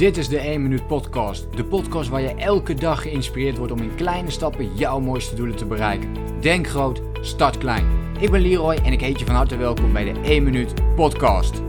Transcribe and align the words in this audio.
Dit 0.00 0.16
is 0.16 0.28
de 0.28 0.38
1 0.38 0.62
Minuut 0.62 0.86
Podcast. 0.86 1.56
De 1.56 1.64
podcast 1.64 2.08
waar 2.08 2.20
je 2.20 2.34
elke 2.34 2.74
dag 2.74 3.02
geïnspireerd 3.02 3.56
wordt 3.56 3.72
om 3.72 3.82
in 3.82 3.94
kleine 3.94 4.30
stappen 4.30 4.76
jouw 4.76 5.00
mooiste 5.00 5.34
doelen 5.34 5.56
te 5.56 5.64
bereiken. 5.64 6.40
Denk 6.40 6.66
groot, 6.66 7.02
start 7.20 7.58
klein. 7.58 8.14
Ik 8.20 8.30
ben 8.30 8.40
Leroy 8.40 8.74
en 8.74 8.92
ik 8.92 9.00
heet 9.00 9.18
je 9.18 9.24
van 9.24 9.34
harte 9.34 9.56
welkom 9.56 9.92
bij 9.92 10.12
de 10.12 10.20
1 10.20 10.42
Minuut 10.42 10.94
Podcast. 10.94 11.62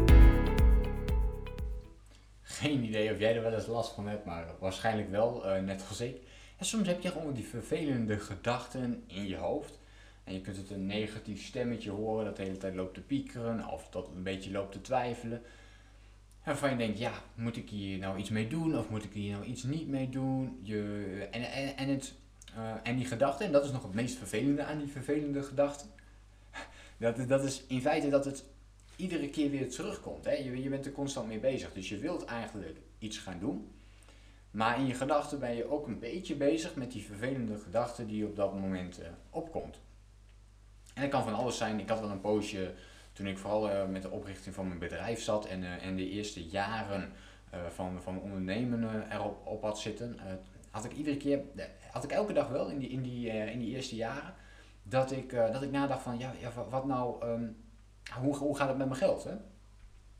Geen 2.41 2.83
idee 2.83 3.11
of 3.11 3.19
jij 3.19 3.35
er 3.35 3.41
wel 3.41 3.53
eens 3.53 3.67
last 3.67 3.93
van 3.93 4.07
hebt, 4.07 4.25
maar 4.25 4.45
waarschijnlijk 4.59 5.09
wel, 5.09 5.45
uh, 5.45 5.61
net 5.61 5.85
als 5.89 6.01
ik. 6.01 6.17
En 6.57 6.65
soms 6.65 6.87
heb 6.87 7.01
je 7.01 7.11
gewoon 7.11 7.33
die 7.33 7.47
vervelende 7.47 8.19
gedachten 8.19 9.03
in 9.07 9.27
je 9.27 9.37
hoofd. 9.37 9.79
En 10.23 10.33
je 10.33 10.41
kunt 10.41 10.57
het 10.57 10.69
een 10.69 10.85
negatief 10.85 11.45
stemmetje 11.45 11.91
horen 11.91 12.25
dat 12.25 12.35
de 12.35 12.43
hele 12.43 12.57
tijd 12.57 12.75
loopt 12.75 12.93
te 12.93 13.01
piekeren 13.01 13.67
of 13.67 13.89
dat 13.89 14.09
een 14.15 14.23
beetje 14.23 14.51
loopt 14.51 14.71
te 14.71 14.81
twijfelen. 14.81 15.41
Waarvan 16.51 16.69
je 16.69 16.77
denkt, 16.77 16.99
ja, 16.99 17.11
moet 17.35 17.57
ik 17.57 17.69
hier 17.69 17.97
nou 17.97 18.17
iets 18.17 18.29
mee 18.29 18.47
doen 18.47 18.77
of 18.77 18.89
moet 18.89 19.03
ik 19.03 19.13
hier 19.13 19.31
nou 19.31 19.45
iets 19.45 19.63
niet 19.63 19.87
mee 19.87 20.09
doen? 20.09 20.59
Je, 20.61 21.27
en, 21.31 21.51
en, 21.51 21.77
en, 21.77 21.87
het, 21.87 22.13
uh, 22.57 22.73
en 22.83 22.95
die 22.95 23.05
gedachte, 23.05 23.43
en 23.43 23.51
dat 23.51 23.65
is 23.65 23.71
nog 23.71 23.83
het 23.83 23.93
meest 23.93 24.17
vervelende 24.17 24.63
aan 24.63 24.77
die 24.77 24.87
vervelende 24.87 25.43
gedachten. 25.43 25.89
Dat, 26.97 27.27
dat 27.27 27.43
is 27.43 27.63
in 27.67 27.81
feite 27.81 28.09
dat 28.09 28.25
het 28.25 28.43
iedere 28.95 29.29
keer 29.29 29.49
weer 29.49 29.69
terugkomt. 29.69 30.25
Hè? 30.25 30.31
Je, 30.31 30.61
je 30.61 30.69
bent 30.69 30.85
er 30.85 30.91
constant 30.91 31.27
mee 31.27 31.39
bezig. 31.39 31.73
Dus 31.73 31.89
je 31.89 31.97
wilt 31.97 32.25
eigenlijk 32.25 32.77
iets 32.99 33.17
gaan 33.17 33.39
doen. 33.39 33.71
Maar 34.51 34.79
in 34.79 34.87
je 34.87 34.93
gedachten 34.93 35.39
ben 35.39 35.55
je 35.55 35.69
ook 35.69 35.87
een 35.87 35.99
beetje 35.99 36.35
bezig 36.35 36.75
met 36.75 36.91
die 36.91 37.03
vervelende 37.03 37.57
gedachte 37.57 38.05
die 38.05 38.25
op 38.25 38.35
dat 38.35 38.59
moment 38.59 38.99
uh, 38.99 39.05
opkomt. 39.29 39.79
En 40.93 41.01
dat 41.01 41.11
kan 41.11 41.23
van 41.23 41.33
alles 41.33 41.57
zijn. 41.57 41.79
Ik 41.79 41.89
had 41.89 41.99
wel 41.99 42.09
een 42.09 42.21
poosje 42.21 42.73
toen 43.13 43.27
ik 43.27 43.37
vooral 43.37 43.69
uh, 43.69 43.87
met 43.87 44.01
de 44.01 44.09
oprichting 44.09 44.55
van 44.55 44.67
mijn 44.67 44.79
bedrijf 44.79 45.21
zat 45.21 45.45
en, 45.45 45.61
uh, 45.61 45.85
en 45.85 45.95
de 45.95 46.09
eerste 46.09 46.45
jaren 46.45 47.11
uh, 47.53 47.59
van, 47.69 48.01
van 48.01 48.21
ondernemen 48.21 49.11
erop 49.11 49.47
op 49.47 49.61
had 49.61 49.79
zitten, 49.79 50.19
had 50.69 50.85
ik 50.85 50.93
iedere 50.93 51.17
keer, 51.17 51.41
had 51.91 52.03
ik 52.03 52.11
elke 52.11 52.33
dag 52.33 52.47
wel 52.47 52.69
in 52.69 52.79
die, 52.79 52.89
in 52.89 53.01
die, 53.01 53.27
in 53.27 53.59
die 53.59 53.75
eerste 53.75 53.95
jaren, 53.95 54.33
dat 54.83 55.11
ik, 55.11 55.31
dat 55.31 55.61
ik 55.61 55.71
nadacht 55.71 56.01
van, 56.01 56.19
ja, 56.19 56.33
ja 56.39 56.51
wat 56.69 56.85
nou, 56.85 57.25
um, 57.25 57.57
hoe, 58.19 58.35
hoe 58.35 58.57
gaat 58.57 58.67
het 58.67 58.77
met 58.77 58.87
mijn 58.87 58.99
geld? 58.99 59.23
Hè? 59.23 59.35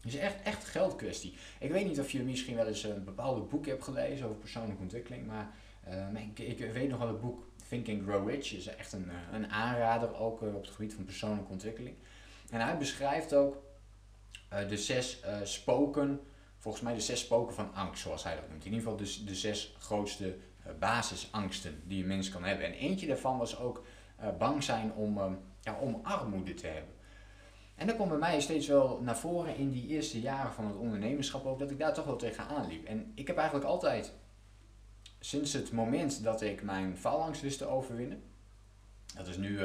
Is 0.04 0.16
echt, 0.16 0.42
echt 0.42 0.66
geldkwestie. 0.66 1.36
Ik 1.60 1.72
weet 1.72 1.88
niet 1.88 2.00
of 2.00 2.12
je 2.12 2.24
misschien 2.24 2.56
wel 2.56 2.68
eens 2.68 2.84
een 2.84 3.04
bepaalde 3.04 3.42
boek 3.42 3.66
hebt 3.66 3.84
gelezen 3.84 4.26
over 4.26 4.38
persoonlijke 4.38 4.82
ontwikkeling, 4.82 5.28
maar 5.28 5.50
ik, 6.36 6.40
ik, 6.40 6.72
weet 6.72 6.90
nog 6.90 7.00
wel 7.00 7.08
het 7.08 7.22
boek 7.22 7.48
Thinking 7.68 8.04
Grow 8.04 8.30
Rich 8.30 8.54
is 8.54 8.68
echt 8.68 8.94
een, 8.94 9.10
een 9.32 9.50
aanrader, 9.50 10.16
ook 10.16 10.42
op 10.42 10.62
het 10.62 10.72
gebied 10.72 10.94
van 10.94 11.06
persoonlijke 11.06 11.52
ontwikkeling. 11.52 11.96
En 12.52 12.60
hij 12.62 12.78
beschrijft 12.78 13.34
ook 13.34 13.64
uh, 14.54 14.70
de 14.70 14.78
zes 14.78 15.22
uh, 15.26 15.38
spoken, 15.44 16.22
volgens 16.58 16.84
mij 16.84 16.94
de 16.94 17.00
zes 17.00 17.20
spoken 17.20 17.56
van 17.56 17.74
angst, 17.74 18.02
zoals 18.02 18.24
hij 18.24 18.36
dat 18.36 18.50
noemt. 18.50 18.66
In 18.66 18.72
ieder 18.72 18.84
geval 18.84 18.98
dus 18.98 19.26
de 19.26 19.36
zes 19.36 19.76
grootste 19.80 20.28
uh, 20.28 20.74
basisangsten 20.80 21.82
die 21.86 22.02
een 22.02 22.08
mens 22.08 22.30
kan 22.30 22.44
hebben. 22.44 22.66
En 22.66 22.74
eentje 22.74 23.08
daarvan 23.08 23.38
was 23.38 23.60
ook 23.60 23.84
bang 24.38 24.64
zijn 24.64 24.94
om, 24.94 25.40
ja, 25.62 25.78
om 25.80 26.00
armoede 26.04 26.54
te 26.54 26.68
hebben. 26.68 26.94
En 27.76 27.88
dat 27.88 27.96
komt 27.96 28.10
bij 28.10 28.18
mij 28.18 28.42
steeds 28.42 28.68
wel 28.68 29.02
naar 29.02 29.18
voren 29.18 29.56
in 29.56 29.72
die 29.72 29.88
eerste 29.88 30.22
jaren 30.22 30.54
van 30.54 30.66
het 30.66 30.76
ondernemerschap 30.76 31.46
ook, 31.46 31.60
dat 31.60 31.72
ik 31.72 31.80
daar 31.80 31.94
toch 31.94 32.06
wel 32.06 32.16
tegenaan 32.16 32.68
liep. 32.68 32.86
En 32.86 33.12
ik 33.16 33.28
heb 33.28 33.38
eigenlijk 33.38 33.68
altijd, 33.68 34.14
sinds 35.20 35.54
het 35.54 35.72
moment 35.72 36.24
dat 36.24 36.42
ik 36.42 36.64
mijn 36.64 36.98
faalangst 36.98 37.42
wist 37.42 37.58
te 37.58 37.66
overwinnen, 37.66 38.24
dat 39.16 39.28
is 39.28 39.38
nu 39.38 39.62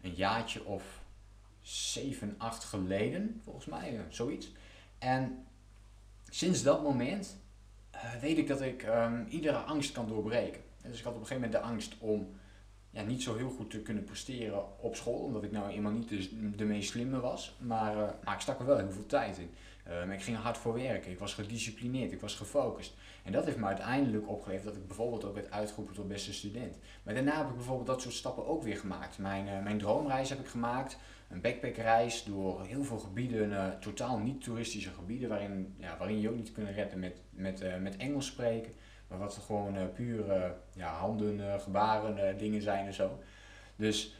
een 0.00 0.14
jaartje 0.14 0.64
of 0.64 0.99
7, 1.62 2.34
8 2.38 2.64
geleden, 2.64 3.40
volgens 3.44 3.66
mij, 3.66 3.94
uh, 3.94 4.00
zoiets. 4.08 4.52
En 4.98 5.46
sinds 6.28 6.62
dat 6.62 6.82
moment 6.82 7.36
uh, 7.94 8.14
weet 8.20 8.38
ik 8.38 8.48
dat 8.48 8.60
ik 8.60 8.86
um, 8.86 9.26
iedere 9.28 9.58
angst 9.58 9.92
kan 9.92 10.08
doorbreken. 10.08 10.62
Dus 10.82 10.98
ik 10.98 11.04
had 11.04 11.14
op 11.14 11.20
een 11.20 11.26
gegeven 11.26 11.50
moment 11.50 11.64
de 11.64 11.70
angst 11.70 11.96
om 11.98 12.28
ja, 12.90 13.02
niet 13.02 13.22
zo 13.22 13.36
heel 13.36 13.50
goed 13.50 13.70
te 13.70 13.82
kunnen 13.82 14.04
presteren 14.04 14.80
op 14.80 14.96
school, 14.96 15.18
omdat 15.18 15.42
ik 15.42 15.52
nou 15.52 15.70
eenmaal 15.70 15.92
niet 15.92 16.08
de, 16.58 16.64
meest 16.64 16.90
slimme 16.90 17.20
was. 17.20 17.56
Maar, 17.58 17.96
uh, 17.96 18.02
maar 18.24 18.34
ik 18.34 18.40
stak 18.40 18.58
er 18.58 18.66
wel 18.66 18.78
heel 18.78 18.92
veel 18.92 19.06
tijd 19.06 19.38
in. 19.38 19.50
Um, 19.92 20.10
ik 20.10 20.22
ging 20.22 20.36
hard 20.36 20.58
voor 20.58 20.74
werken, 20.74 21.10
ik 21.10 21.18
was 21.18 21.34
gedisciplineerd, 21.34 22.12
ik 22.12 22.20
was 22.20 22.34
gefocust. 22.34 22.94
En 23.24 23.32
dat 23.32 23.44
heeft 23.44 23.56
me 23.56 23.66
uiteindelijk 23.66 24.28
opgeleverd 24.28 24.64
dat 24.64 24.76
ik 24.76 24.86
bijvoorbeeld 24.86 25.24
ook 25.24 25.34
werd 25.34 25.50
uitgeroepen 25.50 25.94
tot 25.94 26.08
beste 26.08 26.32
student. 26.32 26.78
Maar 27.02 27.14
daarna 27.14 27.36
heb 27.36 27.48
ik 27.48 27.54
bijvoorbeeld 27.54 27.86
dat 27.86 28.02
soort 28.02 28.14
stappen 28.14 28.46
ook 28.46 28.62
weer 28.62 28.76
gemaakt. 28.76 29.18
Mijn, 29.18 29.46
uh, 29.46 29.62
mijn 29.62 29.78
droomreis 29.78 30.28
heb 30.28 30.40
ik 30.40 30.46
gemaakt 30.46 30.98
een 31.28 31.40
backpackreis 31.40 32.24
door 32.24 32.64
heel 32.64 32.84
veel 32.84 32.98
gebieden, 32.98 33.50
uh, 33.50 33.68
totaal 33.68 34.18
niet 34.18 34.42
toeristische 34.42 34.90
gebieden, 34.90 35.28
waarin, 35.28 35.74
ja, 35.78 35.96
waarin 35.98 36.20
je 36.20 36.28
ook 36.30 36.36
niet 36.36 36.52
kunt 36.52 36.68
redden 36.68 36.98
met, 36.98 37.20
met, 37.30 37.80
met 37.80 37.96
Engels 37.96 38.26
spreken. 38.26 38.72
Maar 39.10 39.18
wat 39.18 39.40
gewoon 39.46 39.76
uh, 39.76 39.82
puur 39.94 40.54
ja, 40.72 40.92
handen, 40.92 41.60
gebaren, 41.60 42.38
dingen 42.38 42.62
zijn 42.62 42.86
en 42.86 42.94
zo. 42.94 43.18
Dus 43.76 44.14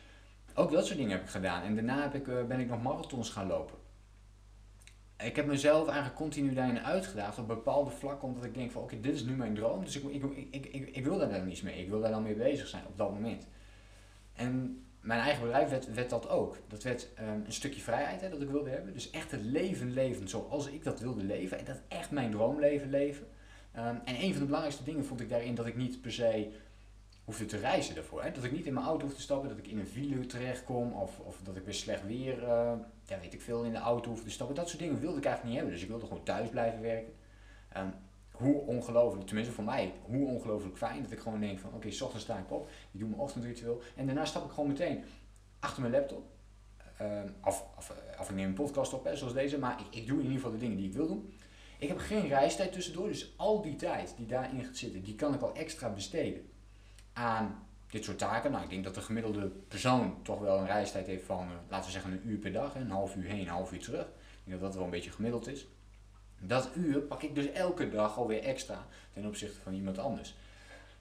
ook 0.54 0.70
dat 0.72 0.86
soort 0.86 0.98
dingen 0.98 1.12
heb 1.12 1.22
ik 1.22 1.28
gedaan. 1.28 1.62
En 1.62 1.74
daarna 1.74 2.02
heb 2.02 2.14
ik, 2.14 2.48
ben 2.48 2.60
ik 2.60 2.68
nog 2.68 2.82
marathons 2.82 3.30
gaan 3.30 3.46
lopen. 3.46 3.78
Ik 5.22 5.36
heb 5.36 5.46
mezelf 5.46 5.86
eigenlijk 5.86 6.16
continu 6.16 6.54
daarin 6.54 6.80
uitgedaagd 6.80 7.38
op 7.38 7.46
bepaalde 7.46 7.90
vlakken, 7.90 8.28
omdat 8.28 8.44
ik 8.44 8.54
denk 8.54 8.70
van 8.70 8.82
oké, 8.82 9.00
dit 9.00 9.14
is 9.14 9.24
nu 9.24 9.36
mijn 9.36 9.54
droom, 9.54 9.84
dus 9.84 9.96
ik, 9.96 10.04
ik, 10.04 10.24
ik, 10.50 10.88
ik, 10.96 11.04
wil 11.04 11.18
daar 11.18 11.30
dan 11.30 11.46
niets 11.46 11.62
mee. 11.62 11.82
Ik 11.82 11.88
wil 11.88 12.00
daar 12.00 12.10
dan 12.10 12.22
mee 12.22 12.34
bezig 12.34 12.66
zijn 12.66 12.86
op 12.86 12.98
dat 12.98 13.12
moment. 13.12 13.46
En 14.32 14.84
mijn 15.00 15.20
eigen 15.20 15.42
bedrijf 15.42 15.70
werd, 15.70 15.94
werd 15.94 16.10
dat 16.10 16.28
ook. 16.28 16.56
Dat 16.68 16.82
werd 16.82 17.08
um, 17.18 17.42
een 17.46 17.52
stukje 17.52 17.80
vrijheid 17.80 18.20
hè, 18.20 18.28
dat 18.30 18.42
ik 18.42 18.50
wilde 18.50 18.70
hebben. 18.70 18.92
Dus 18.92 19.10
echt 19.10 19.30
het 19.30 19.42
leven 19.42 19.92
leven 19.92 20.28
zoals 20.28 20.66
ik 20.66 20.84
dat 20.84 21.00
wilde 21.00 21.24
leven. 21.24 21.58
En 21.58 21.64
dat 21.64 21.80
echt 21.88 22.10
mijn 22.10 22.30
droomleven 22.30 22.90
leven. 22.90 23.26
Um, 23.76 24.00
en 24.04 24.22
een 24.22 24.30
van 24.30 24.40
de 24.40 24.44
belangrijkste 24.44 24.84
dingen 24.84 25.04
vond 25.04 25.20
ik 25.20 25.28
daarin 25.28 25.54
dat 25.54 25.66
ik 25.66 25.76
niet 25.76 26.00
per 26.00 26.12
se 26.12 26.52
hoefde 27.24 27.46
te 27.46 27.56
reizen 27.56 27.94
daarvoor. 27.94 28.22
Hè. 28.22 28.32
Dat 28.32 28.44
ik 28.44 28.52
niet 28.52 28.66
in 28.66 28.74
mijn 28.74 28.86
auto 28.86 29.02
hoefde 29.02 29.16
te 29.16 29.22
stappen, 29.22 29.48
dat 29.48 29.58
ik 29.58 29.66
in 29.66 29.78
een 29.78 29.86
file 29.86 30.26
terechtkom. 30.26 30.92
Of, 30.92 31.18
of 31.18 31.40
dat 31.42 31.56
ik 31.56 31.64
weer 31.64 31.74
slecht 31.74 32.06
weer, 32.06 32.42
uh, 32.42 32.72
ja 33.04 33.20
weet 33.20 33.34
ik 33.34 33.40
veel, 33.40 33.64
in 33.64 33.72
de 33.72 33.78
auto 33.78 34.08
hoefde 34.08 34.24
te 34.24 34.30
stappen. 34.30 34.56
Dat 34.56 34.68
soort 34.68 34.80
dingen 34.80 35.00
wilde 35.00 35.18
ik 35.18 35.24
eigenlijk 35.24 35.44
niet 35.44 35.54
hebben. 35.54 35.72
Dus 35.72 35.82
ik 35.82 35.88
wilde 35.88 36.06
gewoon 36.06 36.22
thuis 36.22 36.48
blijven 36.48 36.80
werken. 36.80 37.12
Um, 37.76 37.92
hoe 38.30 38.60
ongelooflijk, 38.60 39.26
tenminste 39.26 39.54
voor 39.54 39.64
mij, 39.64 39.92
hoe 40.02 40.26
ongelooflijk 40.26 40.76
fijn 40.76 41.02
dat 41.02 41.12
ik 41.12 41.18
gewoon 41.18 41.40
denk 41.40 41.58
van 41.58 41.74
oké, 41.74 41.86
ochtends 41.86 42.20
sta 42.20 42.38
ik 42.38 42.50
op, 42.50 42.68
ik 42.90 43.00
doe 43.00 43.08
mijn 43.08 43.20
ochtendritueel 43.20 43.80
en 43.96 44.06
daarna 44.06 44.24
stap 44.24 44.44
ik 44.44 44.50
gewoon 44.50 44.68
meteen 44.68 45.04
achter 45.58 45.80
mijn 45.80 45.92
laptop. 45.92 46.22
Of, 47.44 47.64
of, 47.76 47.92
of, 48.18 48.30
ik 48.30 48.36
neem 48.36 48.48
een 48.48 48.54
podcast 48.54 48.92
op, 48.92 49.04
hè, 49.04 49.16
zoals 49.16 49.32
deze, 49.32 49.58
maar 49.58 49.80
ik, 49.80 50.00
ik 50.00 50.06
doe 50.06 50.16
in 50.16 50.22
ieder 50.22 50.36
geval 50.36 50.50
de 50.50 50.58
dingen 50.58 50.76
die 50.76 50.86
ik 50.86 50.92
wil 50.92 51.06
doen. 51.06 51.32
Ik 51.80 51.88
heb 51.88 51.98
geen 51.98 52.28
reistijd 52.28 52.72
tussendoor, 52.72 53.08
dus 53.08 53.32
al 53.36 53.62
die 53.62 53.76
tijd 53.76 54.14
die 54.16 54.26
daarin 54.26 54.64
gaat 54.64 54.76
zitten, 54.76 55.02
die 55.02 55.14
kan 55.14 55.34
ik 55.34 55.40
al 55.40 55.54
extra 55.54 55.88
besteden 55.88 56.48
aan 57.12 57.66
dit 57.90 58.04
soort 58.04 58.18
taken. 58.18 58.50
Nou, 58.50 58.64
ik 58.64 58.70
denk 58.70 58.84
dat 58.84 58.94
de 58.94 59.00
gemiddelde 59.00 59.48
persoon 59.68 60.22
toch 60.22 60.40
wel 60.40 60.58
een 60.58 60.66
reistijd 60.66 61.06
heeft 61.06 61.24
van, 61.24 61.48
uh, 61.48 61.54
laten 61.68 61.86
we 61.86 61.92
zeggen, 61.92 62.12
een 62.12 62.28
uur 62.28 62.38
per 62.38 62.52
dag, 62.52 62.74
hè, 62.74 62.80
een 62.80 62.90
half 62.90 63.16
uur 63.16 63.24
heen, 63.24 63.40
een 63.40 63.48
half 63.48 63.72
uur 63.72 63.80
terug. 63.80 64.04
Ik 64.06 64.44
denk 64.44 64.60
dat 64.60 64.68
dat 64.68 64.74
wel 64.74 64.84
een 64.84 64.90
beetje 64.90 65.10
gemiddeld 65.10 65.46
is. 65.46 65.66
Dat 66.38 66.70
uur 66.76 67.00
pak 67.00 67.22
ik 67.22 67.34
dus 67.34 67.50
elke 67.52 67.90
dag 67.90 68.18
alweer 68.18 68.42
extra 68.42 68.86
ten 69.12 69.26
opzichte 69.26 69.60
van 69.60 69.74
iemand 69.74 69.98
anders. 69.98 70.34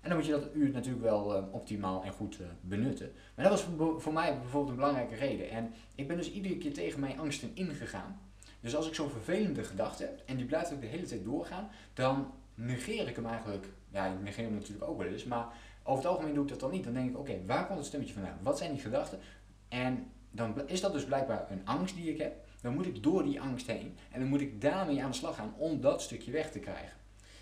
En 0.01 0.09
dan 0.09 0.17
moet 0.17 0.27
je 0.27 0.31
dat 0.31 0.49
uur 0.53 0.69
natuurlijk 0.69 1.03
wel 1.03 1.37
uh, 1.37 1.53
optimaal 1.53 2.03
en 2.03 2.11
goed 2.11 2.39
uh, 2.39 2.47
benutten. 2.61 3.11
Maar 3.35 3.49
dat 3.49 3.53
was 3.53 3.91
voor 4.03 4.13
mij 4.13 4.39
bijvoorbeeld 4.39 4.69
een 4.69 4.75
belangrijke 4.75 5.15
reden. 5.15 5.49
En 5.49 5.73
ik 5.95 6.07
ben 6.07 6.17
dus 6.17 6.31
iedere 6.31 6.57
keer 6.57 6.73
tegen 6.73 6.99
mijn 6.99 7.19
angsten 7.19 7.51
ingegaan. 7.53 8.28
Dus 8.59 8.75
als 8.75 8.87
ik 8.87 8.95
zo'n 8.95 9.09
vervelende 9.09 9.63
gedachte 9.63 10.03
heb 10.03 10.21
en 10.25 10.37
die 10.37 10.45
blijft 10.45 10.73
ook 10.73 10.81
de 10.81 10.87
hele 10.87 11.05
tijd 11.05 11.23
doorgaan, 11.23 11.69
dan 11.93 12.33
negeer 12.55 13.07
ik 13.07 13.15
hem 13.15 13.25
eigenlijk. 13.25 13.67
Ja, 13.91 14.05
ik 14.05 14.21
negeer 14.21 14.43
hem 14.43 14.53
natuurlijk 14.53 14.89
ook 14.89 14.97
wel 14.97 15.07
eens, 15.07 15.23
maar 15.23 15.47
over 15.83 16.03
het 16.03 16.13
algemeen 16.13 16.33
doe 16.33 16.43
ik 16.43 16.49
dat 16.49 16.59
dan 16.59 16.71
niet. 16.71 16.83
Dan 16.83 16.93
denk 16.93 17.09
ik, 17.09 17.17
oké, 17.17 17.45
waar 17.45 17.65
komt 17.65 17.77
het 17.77 17.87
stemmetje 17.87 18.13
vandaan? 18.13 18.37
Wat 18.41 18.57
zijn 18.57 18.71
die 18.71 18.81
gedachten? 18.81 19.19
En 19.67 20.11
dan 20.31 20.67
is 20.67 20.81
dat 20.81 20.93
dus 20.93 21.05
blijkbaar 21.05 21.51
een 21.51 21.65
angst 21.65 21.95
die 21.95 22.13
ik 22.13 22.17
heb 22.17 22.47
dan 22.61 22.73
moet 22.73 22.85
ik 22.85 23.03
door 23.03 23.23
die 23.23 23.41
angst 23.41 23.67
heen 23.67 23.97
en 24.11 24.19
dan 24.19 24.29
moet 24.29 24.41
ik 24.41 24.61
daarmee 24.61 25.03
aan 25.03 25.11
de 25.11 25.17
slag 25.17 25.35
gaan 25.35 25.53
om 25.57 25.81
dat 25.81 26.01
stukje 26.01 26.31
weg 26.31 26.51
te 26.51 26.59
krijgen. 26.59 26.97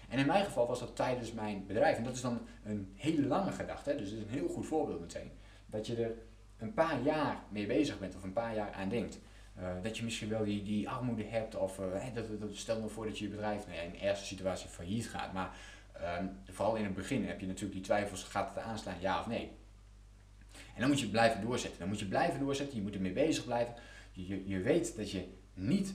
En 0.10 0.20
in 0.20 0.26
mijn 0.26 0.46
geval 0.46 0.68
was 0.68 0.80
dat 0.80 0.96
tijdens 0.96 1.34
mijn 1.34 1.66
bedrijf. 1.68 1.98
En 1.98 2.04
dat 2.04 2.16
is 2.16 2.22
dan 2.22 2.42
een 2.64 2.92
hele 2.96 3.28
lange 3.28 3.52
gedachte, 3.52 3.96
dus 3.96 4.10
dat 4.10 4.20
is 4.20 4.24
een 4.24 4.40
heel 4.40 4.48
goed 4.48 4.66
voorbeeld 4.66 5.00
meteen. 5.00 5.32
Dat 5.66 5.88
je 5.88 5.96
er 5.96 6.12
een 6.58 6.74
paar 6.74 7.02
jaar 7.02 7.44
mee 7.50 7.66
bezig 7.66 8.00
bent 8.00 8.16
of 8.16 8.24
een 8.24 8.34
paar 8.34 8.56
jaar 8.56 8.72
aan 8.72 8.90
denkt. 8.90 9.20
Uh, 9.60 9.68
dat 9.82 9.98
je 9.98 10.04
misschien 10.04 10.30
wel 10.30 10.44
die, 10.44 10.64
die 10.64 10.90
armoede 10.90 11.24
hebt 11.24 11.56
of 11.56 11.80
uh, 11.80 11.86
dat, 12.14 12.40
dat, 12.40 12.50
stel 12.54 12.78
nou 12.78 12.92
voor 12.92 13.06
dat 13.06 13.18
je 13.18 13.24
je 13.24 13.30
bedrijf 13.30 13.68
nou 13.68 13.80
in 13.80 13.92
de 13.92 13.98
eerste 13.98 14.26
situatie 14.26 14.70
failliet 14.70 15.10
gaat. 15.10 15.34
Maar 15.34 15.56
uh, 16.02 16.18
vooral 16.50 16.76
in 16.76 16.84
het 16.84 16.94
begin 16.94 17.26
heb 17.26 17.40
je 17.40 17.46
natuurlijk 17.46 17.74
die 17.74 17.84
twijfels, 17.84 18.24
gaat 18.24 18.56
het 18.56 18.64
aanslaan, 18.64 18.96
ja 19.00 19.20
of 19.20 19.28
nee. 19.28 19.52
En 20.52 20.80
dan 20.80 20.90
moet 20.90 21.00
je 21.00 21.08
blijven 21.08 21.42
doorzetten. 21.42 21.80
Dan 21.80 21.88
moet 21.88 22.00
je 22.00 22.06
blijven 22.06 22.40
doorzetten, 22.40 22.78
je 22.78 22.84
moet 22.84 22.96
ermee 22.96 23.12
bezig 23.12 23.46
blijven. 23.46 23.74
Je, 24.12 24.48
je 24.48 24.60
weet 24.60 24.96
dat 24.96 25.12
je 25.12 25.28
niet. 25.54 25.94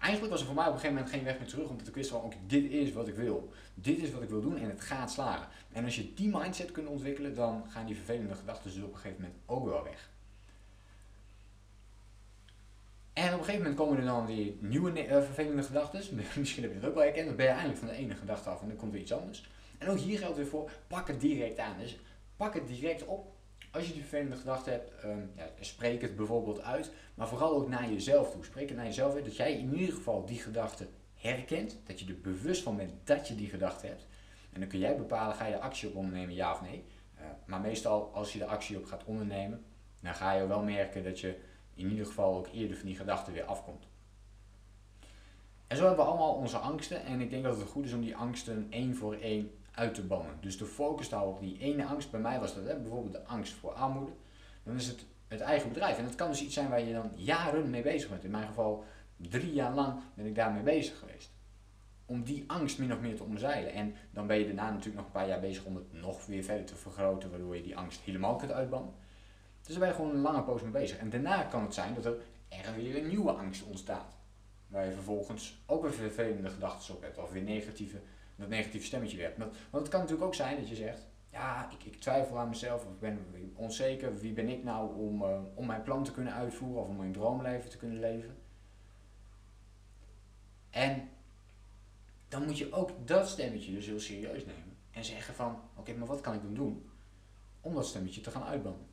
Eigenlijk 0.00 0.32
was 0.32 0.40
er 0.40 0.46
voor 0.46 0.54
mij 0.54 0.66
op 0.66 0.72
een 0.72 0.78
gegeven 0.78 0.96
moment 0.96 1.14
geen 1.14 1.24
weg 1.24 1.38
meer 1.38 1.48
terug, 1.48 1.68
omdat 1.68 1.88
ik 1.88 1.94
wist 1.94 2.10
van 2.10 2.20
oké, 2.20 2.36
dit 2.46 2.70
is 2.70 2.92
wat 2.92 3.08
ik 3.08 3.14
wil. 3.14 3.52
Dit 3.74 3.98
is 3.98 4.10
wat 4.10 4.22
ik 4.22 4.28
wil 4.28 4.40
doen 4.40 4.58
en 4.58 4.68
het 4.68 4.80
gaat 4.80 5.10
slagen. 5.10 5.48
En 5.72 5.84
als 5.84 5.96
je 5.96 6.14
die 6.14 6.28
mindset 6.28 6.72
kunt 6.72 6.88
ontwikkelen, 6.88 7.34
dan 7.34 7.64
gaan 7.68 7.86
die 7.86 7.96
vervelende 7.96 8.34
gedachten 8.34 8.70
dus 8.70 8.82
op 8.82 8.92
een 8.92 8.98
gegeven 8.98 9.22
moment 9.22 9.40
ook 9.46 9.64
wel 9.64 9.82
weg. 9.82 10.10
En 13.12 13.32
op 13.32 13.38
een 13.38 13.44
gegeven 13.44 13.58
moment 13.58 13.76
komen 13.76 13.98
er 13.98 14.04
dan 14.04 14.26
weer 14.26 14.52
nieuwe 14.58 15.06
uh, 15.06 15.22
vervelende 15.22 15.62
gedachten. 15.62 16.00
Misschien 16.38 16.62
heb 16.62 16.72
je 16.72 16.78
het 16.78 16.88
ook 16.88 16.94
wel 16.94 17.02
herkend. 17.02 17.26
Dan 17.26 17.36
ben 17.36 17.46
je 17.46 17.52
eindelijk 17.52 17.78
van 17.78 17.88
de 17.88 17.94
ene 17.94 18.14
gedachte 18.14 18.50
af 18.50 18.60
en 18.60 18.68
dan 18.68 18.76
komt 18.76 18.92
weer 18.92 19.00
iets 19.00 19.12
anders. 19.12 19.50
En 19.78 19.88
ook 19.88 19.98
hier 19.98 20.18
geldt 20.18 20.36
weer 20.36 20.46
voor, 20.46 20.70
pak 20.86 21.08
het 21.08 21.20
direct 21.20 21.58
aan. 21.58 21.78
Dus 21.78 21.98
pak 22.36 22.54
het 22.54 22.66
direct 22.66 23.04
op. 23.04 23.32
Als 23.70 23.86
je 23.86 23.92
die 23.92 24.00
vervelende 24.00 24.36
gedachte 24.36 24.70
hebt, 24.70 25.04
um, 25.04 25.30
ja, 25.36 25.50
spreek 25.60 26.02
het 26.02 26.16
bijvoorbeeld 26.16 26.60
uit. 26.60 26.90
Maar 27.14 27.28
vooral 27.28 27.54
ook 27.54 27.68
naar 27.68 27.90
jezelf 27.90 28.30
toe. 28.30 28.44
Spreek 28.44 28.68
het 28.68 28.76
naar 28.76 28.86
jezelf 28.86 29.14
uit. 29.14 29.24
Dat 29.24 29.36
jij 29.36 29.58
in 29.58 29.74
ieder 29.74 29.94
geval 29.94 30.26
die 30.26 30.38
gedachte 30.38 30.86
herkent. 31.14 31.78
Dat 31.84 32.00
je 32.00 32.06
er 32.06 32.20
bewust 32.20 32.62
van 32.62 32.76
bent 32.76 32.92
dat 33.04 33.28
je 33.28 33.34
die 33.34 33.48
gedachte 33.48 33.86
hebt. 33.86 34.06
En 34.52 34.60
dan 34.60 34.68
kun 34.68 34.78
jij 34.78 34.96
bepalen, 34.96 35.36
ga 35.36 35.46
je 35.46 35.58
actie 35.58 35.88
op 35.88 35.94
ondernemen, 35.94 36.34
ja 36.34 36.52
of 36.52 36.62
nee. 36.62 36.84
Uh, 37.18 37.24
maar 37.44 37.60
meestal 37.60 38.10
als 38.14 38.32
je 38.32 38.38
de 38.38 38.46
actie 38.46 38.78
op 38.78 38.84
gaat 38.84 39.04
ondernemen, 39.04 39.64
dan 40.00 40.14
ga 40.14 40.32
je 40.32 40.46
wel 40.46 40.62
merken 40.62 41.04
dat 41.04 41.20
je 41.20 41.36
in 41.74 41.90
ieder 41.90 42.06
geval 42.06 42.36
ook 42.36 42.48
eerder 42.52 42.76
van 42.76 42.86
die 42.86 42.96
gedachten 42.96 43.32
weer 43.32 43.44
afkomt. 43.44 43.86
En 45.66 45.76
zo 45.76 45.86
hebben 45.86 46.04
we 46.04 46.10
allemaal 46.10 46.34
onze 46.34 46.56
angsten 46.56 47.04
en 47.04 47.20
ik 47.20 47.30
denk 47.30 47.44
dat 47.44 47.56
het 47.56 47.68
goed 47.68 47.84
is 47.84 47.92
om 47.92 48.00
die 48.00 48.16
angsten 48.16 48.66
één 48.70 48.96
voor 48.96 49.14
één 49.14 49.50
uit 49.74 49.94
te 49.94 50.02
bannen. 50.02 50.36
Dus 50.40 50.58
de 50.58 50.64
focus 50.64 51.10
houden 51.10 51.34
op 51.34 51.40
die 51.40 51.58
ene 51.58 51.84
angst. 51.84 52.10
Bij 52.10 52.20
mij 52.20 52.40
was 52.40 52.54
dat 52.54 52.64
hè, 52.64 52.76
bijvoorbeeld 52.76 53.12
de 53.12 53.24
angst 53.24 53.52
voor 53.52 53.72
armoede. 53.72 54.12
Dan 54.62 54.74
is 54.74 54.86
het 54.86 55.04
het 55.32 55.40
eigen 55.40 55.68
bedrijf. 55.68 55.98
En 55.98 56.04
dat 56.04 56.14
kan 56.14 56.28
dus 56.30 56.42
iets 56.42 56.54
zijn 56.54 56.68
waar 56.68 56.80
je 56.80 56.92
dan 56.92 57.10
jaren 57.14 57.70
mee 57.70 57.82
bezig 57.82 58.08
bent. 58.10 58.24
In 58.24 58.30
mijn 58.30 58.46
geval 58.46 58.84
drie 59.16 59.52
jaar 59.52 59.74
lang 59.74 60.00
ben 60.14 60.26
ik 60.26 60.34
daarmee 60.34 60.62
bezig 60.62 60.98
geweest. 60.98 61.30
Om 62.06 62.22
die 62.22 62.44
angst 62.46 62.78
min 62.78 62.92
of 62.92 63.00
meer 63.00 63.16
te 63.16 63.22
omzeilen. 63.22 63.72
En 63.72 63.94
dan 64.10 64.26
ben 64.26 64.38
je 64.38 64.44
daarna 64.44 64.70
natuurlijk 64.70 64.96
nog 64.96 65.04
een 65.04 65.12
paar 65.12 65.28
jaar 65.28 65.40
bezig 65.40 65.64
om 65.64 65.76
het 65.76 65.92
nog 65.92 66.26
weer 66.26 66.44
verder 66.44 66.64
te 66.64 66.76
vergroten, 66.76 67.30
waardoor 67.30 67.56
je 67.56 67.62
die 67.62 67.76
angst 67.76 68.00
helemaal 68.00 68.36
kunt 68.36 68.52
uitbannen. 68.52 68.92
Dus 69.62 69.70
daar 69.70 69.78
ben 69.78 69.88
je 69.88 69.94
gewoon 69.94 70.10
een 70.10 70.20
lange 70.20 70.42
poos 70.42 70.62
mee 70.62 70.70
bezig. 70.70 70.98
En 70.98 71.10
daarna 71.10 71.42
kan 71.42 71.62
het 71.62 71.74
zijn 71.74 71.94
dat 71.94 72.04
er 72.04 72.14
er 72.60 72.74
weer 72.74 72.96
een 72.96 73.08
nieuwe 73.08 73.32
angst 73.32 73.62
ontstaat. 73.62 74.16
Waar 74.66 74.86
je 74.86 74.92
vervolgens 74.92 75.62
ook 75.66 75.82
weer 75.82 75.92
vervelende 75.92 76.50
gedachten 76.50 76.94
op 76.94 77.02
hebt. 77.02 77.18
Of 77.18 77.32
weer 77.32 77.42
negatieve, 77.42 78.00
dat 78.36 78.48
negatieve 78.48 78.86
stemmetje 78.86 79.16
werkt. 79.16 79.38
Want, 79.38 79.54
want 79.70 79.82
het 79.82 79.92
kan 79.92 80.00
natuurlijk 80.00 80.26
ook 80.26 80.34
zijn 80.34 80.56
dat 80.56 80.68
je 80.68 80.74
zegt, 80.74 81.06
ja, 81.30 81.70
ik, 81.70 81.84
ik 81.84 82.00
twijfel 82.00 82.38
aan 82.38 82.48
mezelf. 82.48 82.84
Of 82.84 82.90
ik 82.90 83.00
ben 83.00 83.52
onzeker. 83.54 84.18
Wie 84.18 84.32
ben 84.32 84.48
ik 84.48 84.64
nou 84.64 84.96
om, 84.96 85.22
uh, 85.22 85.38
om 85.54 85.66
mijn 85.66 85.82
plan 85.82 86.04
te 86.04 86.12
kunnen 86.12 86.32
uitvoeren. 86.32 86.82
Of 86.82 86.88
om 86.88 86.96
mijn 86.96 87.12
droomleven 87.12 87.70
te 87.70 87.76
kunnen 87.76 88.00
leven. 88.00 88.36
En 90.70 91.08
dan 92.28 92.44
moet 92.44 92.58
je 92.58 92.72
ook 92.72 92.90
dat 93.04 93.28
stemmetje 93.28 93.72
dus 93.72 93.86
heel 93.86 94.00
serieus 94.00 94.44
nemen. 94.44 94.76
En 94.90 95.04
zeggen 95.04 95.34
van, 95.34 95.60
oké, 95.76 95.94
maar 95.94 96.08
wat 96.08 96.20
kan 96.20 96.34
ik 96.34 96.42
dan 96.42 96.54
doen 96.54 96.90
om 97.60 97.74
dat 97.74 97.86
stemmetje 97.86 98.20
te 98.20 98.30
gaan 98.30 98.44
uitbannen? 98.44 98.86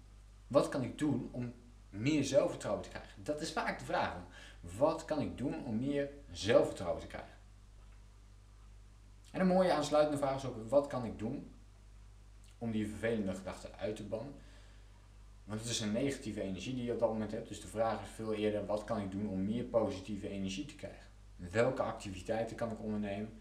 Wat 0.50 0.70
kan 0.70 0.84
ik 0.84 0.98
doen 0.98 1.30
om 1.32 1.54
meer 1.90 2.24
zelfvertrouwen 2.24 2.84
te 2.84 2.90
krijgen? 2.90 3.24
Dat 3.24 3.42
is 3.42 3.52
vaak 3.52 3.80
de 3.80 3.86
vraag. 3.86 4.16
Wat 4.78 5.06
kan 5.06 5.22
ik 5.22 5.38
doen 5.38 5.66
om 5.66 5.80
meer 5.80 6.10
zelfvertrouwen 6.32 7.02
te 7.02 7.08
krijgen? 7.08 7.38
En 9.32 9.40
een 9.40 9.48
mooie 9.48 9.72
aansluitende 9.72 10.18
vraag 10.18 10.36
is 10.36 10.46
ook, 10.46 10.70
wat 10.70 10.88
kan 10.88 11.06
ik 11.06 11.20
doen 11.20 11.52
om 12.58 12.72
die 12.72 12.88
vervelende 12.88 13.34
gedachten 13.34 13.76
uit 13.78 13.96
te 13.96 14.04
bannen? 14.04 14.34
Want 15.44 15.60
het 15.60 15.70
is 15.70 15.80
een 15.80 15.92
negatieve 15.92 16.42
energie 16.42 16.76
die 16.76 16.84
je 16.84 16.94
op 16.94 17.00
dat 17.00 17.10
moment 17.10 17.32
hebt. 17.32 17.48
Dus 17.48 17.62
de 17.62 17.68
vraag 17.68 18.02
is 18.02 18.10
veel 18.10 18.34
eerder, 18.34 18.66
wat 18.66 18.84
kan 18.84 19.02
ik 19.02 19.12
doen 19.12 19.30
om 19.30 19.46
meer 19.46 19.64
positieve 19.64 20.30
energie 20.30 20.66
te 20.66 20.76
krijgen? 20.76 21.08
Welke 21.36 21.82
activiteiten 21.82 22.56
kan 22.56 22.72
ik 22.72 22.80
ondernemen? 22.80 23.34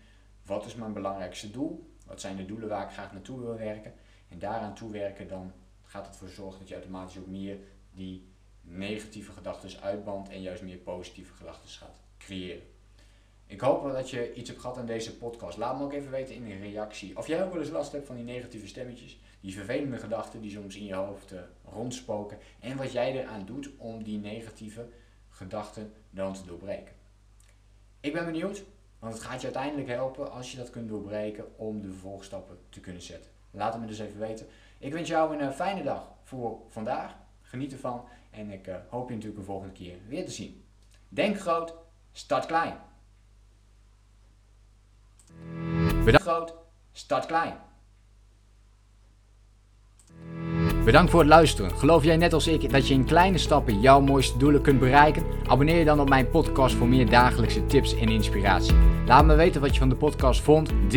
Wat 0.43 0.67
is 0.67 0.75
mijn 0.75 0.93
belangrijkste 0.93 1.51
doel? 1.51 1.95
Wat 2.07 2.21
zijn 2.21 2.37
de 2.37 2.47
doelen 2.47 2.69
waar 2.69 2.85
ik 2.85 2.93
graag 2.93 3.13
naartoe 3.13 3.41
wil 3.41 3.57
werken? 3.57 3.95
En 4.29 4.39
daaraan 4.39 4.75
toewerken, 4.75 5.29
dan 5.29 5.53
gaat 5.89 6.07
het 6.07 6.15
ervoor 6.15 6.29
zorgen 6.29 6.59
dat 6.59 6.69
je 6.69 6.75
automatisch 6.75 7.19
ook 7.19 7.27
meer 7.27 7.59
die 7.93 8.27
negatieve 8.61 9.33
gedachten 9.33 9.81
uitbandt 9.81 10.29
en 10.29 10.43
juist 10.43 10.63
meer 10.63 10.77
positieve 10.77 11.35
gedachten 11.35 11.69
gaat 11.69 12.01
creëren. 12.19 12.63
Ik 13.47 13.61
hoop 13.61 13.93
dat 13.93 14.11
je 14.11 14.35
iets 14.35 14.49
hebt 14.49 14.61
gehad 14.61 14.79
aan 14.79 14.87
deze 14.87 15.17
podcast. 15.17 15.59
Laat 15.59 15.79
me 15.79 15.85
ook 15.85 15.93
even 15.93 16.11
weten 16.11 16.35
in 16.35 16.45
een 16.45 16.61
reactie 16.61 17.17
of 17.17 17.27
jij 17.27 17.45
ook 17.45 17.53
wel 17.53 17.63
eens 17.63 17.71
last 17.71 17.93
hebt 17.93 18.07
van 18.07 18.17
die 18.17 18.25
negatieve 18.25 18.67
stemmetjes, 18.67 19.19
die 19.41 19.55
vervelende 19.55 19.97
gedachten 19.97 20.41
die 20.41 20.51
soms 20.51 20.77
in 20.77 20.85
je 20.85 20.95
hoofd 20.95 21.33
uh, 21.33 21.41
rondspoken 21.65 22.39
en 22.61 22.77
wat 22.77 22.93
jij 22.93 23.13
eraan 23.13 23.47
doet 23.47 23.71
om 23.77 24.03
die 24.03 24.19
negatieve 24.19 24.89
gedachten 25.29 25.93
dan 26.11 26.35
te 26.35 26.45
doorbreken. 26.47 26.95
Ik 28.01 28.13
ben 28.13 28.25
benieuwd, 28.25 28.65
want 28.99 29.15
het 29.15 29.23
gaat 29.23 29.41
je 29.41 29.47
uiteindelijk 29.47 29.89
helpen 29.89 30.33
als 30.33 30.51
je 30.51 30.57
dat 30.57 30.71
kunt 30.71 30.89
doorbreken 30.89 31.59
om 31.59 31.81
de 31.81 31.89
vervolgstappen 31.89 32.59
te 32.69 32.81
kunnen 32.81 33.03
zetten. 33.03 33.31
Laat 33.51 33.73
het 33.73 33.83
me 33.83 33.89
dus 33.89 33.99
even 33.99 34.21
weten. 34.21 34.47
Ik 34.79 34.93
wens 34.93 35.09
jou 35.09 35.35
een 35.35 35.43
uh, 35.43 35.51
fijne 35.51 35.83
dag 35.83 36.09
voor 36.23 36.59
vandaag. 36.69 37.17
Geniet 37.43 37.73
ervan 37.73 38.05
en 38.31 38.51
ik 38.51 38.67
uh, 38.67 38.75
hoop 38.89 39.09
je 39.09 39.15
natuurlijk 39.15 39.41
een 39.41 39.47
volgende 39.47 39.73
keer 39.73 39.97
weer 40.09 40.25
te 40.25 40.31
zien. 40.31 40.65
Denk 41.09 41.41
groot, 41.41 41.75
start 42.13 42.47
klein. 42.47 42.77
Bedankt 46.05 46.27
groot, 46.27 46.55
start 46.93 47.27
klein. 47.27 47.57
Bedankt 50.85 51.11
voor 51.11 51.21
het 51.21 51.29
luisteren. 51.29 51.71
Geloof 51.71 52.05
jij 52.05 52.17
net 52.17 52.33
als 52.33 52.47
ik 52.47 52.71
dat 52.71 52.89
je 52.89 52.95
in 52.95 53.05
kleine 53.05 53.39
stappen 53.39 53.81
jouw 53.81 54.01
mooiste 54.01 54.39
doelen 54.39 54.63
kunt 54.63 54.79
bereiken? 54.79 55.23
Abonneer 55.47 55.79
je 55.79 55.85
dan 55.85 56.01
op 56.01 56.09
mijn 56.09 56.31
podcast 56.31 56.75
voor 56.75 56.89
meer 56.89 57.11
dagelijkse 57.11 57.67
tips 57.67 57.97
en 57.99 58.09
inspiratie. 58.09 58.75
Laat 59.07 59.25
me 59.25 59.35
weten 59.35 59.61
wat 59.61 59.73
je 59.73 59.79
van 59.79 59.89
de 59.89 59.95
podcast 59.95 60.41
vond. 60.41 60.69
Deel 60.69 60.91